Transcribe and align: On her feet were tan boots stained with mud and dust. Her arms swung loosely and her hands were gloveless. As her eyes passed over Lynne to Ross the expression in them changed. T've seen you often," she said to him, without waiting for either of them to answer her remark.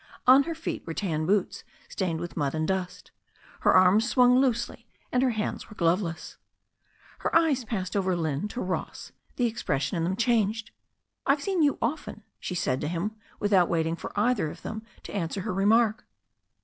On 0.25 0.45
her 0.45 0.55
feet 0.55 0.83
were 0.87 0.95
tan 0.95 1.27
boots 1.27 1.63
stained 1.87 2.19
with 2.21 2.35
mud 2.35 2.55
and 2.55 2.67
dust. 2.67 3.11
Her 3.59 3.75
arms 3.75 4.09
swung 4.09 4.39
loosely 4.39 4.87
and 5.11 5.21
her 5.21 5.29
hands 5.29 5.69
were 5.69 5.75
gloveless. 5.75 6.37
As 6.37 6.37
her 7.19 7.35
eyes 7.35 7.63
passed 7.65 7.95
over 7.95 8.15
Lynne 8.15 8.47
to 8.47 8.61
Ross 8.61 9.11
the 9.35 9.45
expression 9.45 9.97
in 9.97 10.03
them 10.03 10.15
changed. 10.15 10.71
T've 11.27 11.39
seen 11.43 11.61
you 11.61 11.77
often," 11.83 12.23
she 12.39 12.55
said 12.55 12.81
to 12.81 12.87
him, 12.87 13.11
without 13.39 13.69
waiting 13.69 13.95
for 13.95 14.11
either 14.19 14.49
of 14.49 14.63
them 14.63 14.81
to 15.03 15.13
answer 15.13 15.41
her 15.41 15.53
remark. 15.53 16.03